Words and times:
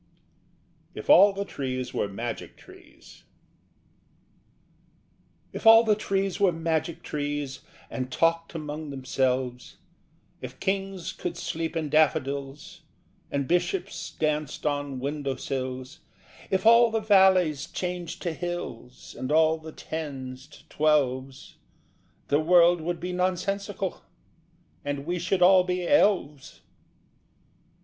If 0.95 1.11
all 1.11 1.31
the 1.31 1.45
trees 1.45 1.93
were 1.93 2.07
magic 2.07 2.57
trees 2.57 3.23
If 5.53 5.67
all 5.67 5.83
the 5.83 5.95
trees 5.95 6.39
were 6.39 6.51
magic 6.51 7.03
trees 7.03 7.59
And 7.87 8.11
talked 8.11 8.55
among 8.55 8.89
themselves, 8.89 9.77
If 10.41 10.59
kings 10.59 11.13
could 11.13 11.37
sleep 11.37 11.77
in 11.77 11.89
daffodils 11.89 12.81
And 13.29 13.47
bishops 13.47 14.09
danced 14.17 14.65
on 14.65 14.99
window 14.99 15.35
sills, 15.35 15.99
If 16.49 16.65
all 16.65 16.89
the 16.89 16.99
valleys 16.99 17.67
changed 17.67 18.23
to 18.23 18.33
hills 18.33 19.15
And 19.15 19.31
all 19.31 19.59
the 19.59 19.71
tens 19.71 20.47
to 20.47 20.67
twelves, 20.67 21.57
The 22.29 22.39
world 22.39 22.81
would 22.81 22.99
be 22.99 23.13
nonsensical, 23.13 24.01
And 24.83 25.05
we 25.05 25.19
should 25.19 25.43
all 25.43 25.63
be 25.63 25.87
elves. 25.87 26.61